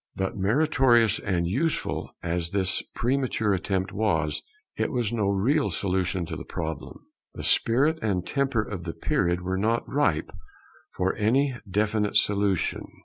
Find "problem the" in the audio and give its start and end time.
6.43-7.43